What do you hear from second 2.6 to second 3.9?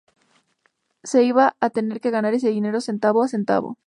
centavo a centavo.